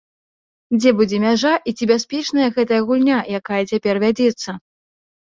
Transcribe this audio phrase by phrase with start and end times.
[0.79, 4.49] Дзе будзе мяжа, і ці бяспечная гэтая гульня, якая цяпер вядзецца?